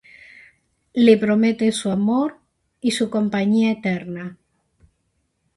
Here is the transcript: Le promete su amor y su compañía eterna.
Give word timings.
Le 1.05 1.15
promete 1.19 1.71
su 1.71 1.91
amor 1.91 2.39
y 2.79 2.89
su 2.89 3.11
compañía 3.11 3.71
eterna. 3.73 4.35